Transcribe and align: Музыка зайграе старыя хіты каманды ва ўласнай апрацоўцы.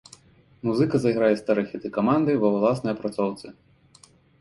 Музыка 0.67 1.01
зайграе 1.03 1.29
старыя 1.43 1.69
хіты 1.71 1.87
каманды 1.99 2.31
ва 2.47 2.53
ўласнай 2.57 2.91
апрацоўцы. 2.99 3.47